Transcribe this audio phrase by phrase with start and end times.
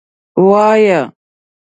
[0.47, 0.99] _وايه.